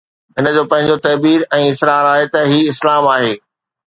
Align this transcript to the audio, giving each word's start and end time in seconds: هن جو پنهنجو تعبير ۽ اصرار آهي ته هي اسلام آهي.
هن 0.35 0.45
جو 0.55 0.61
پنهنجو 0.69 0.95
تعبير 1.03 1.43
۽ 1.57 1.67
اصرار 1.73 2.09
آهي 2.13 2.31
ته 2.37 2.47
هي 2.53 2.57
اسلام 2.73 3.11
آهي. 3.17 3.31